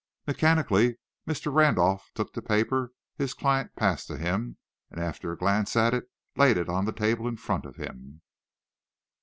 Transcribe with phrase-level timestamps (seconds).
[0.25, 0.97] Mechanically,
[1.27, 1.53] Mr.
[1.53, 4.57] Randolph took the paper his client passed to him,
[4.89, 8.23] and, after a glance at it, laid it on the table in front of him.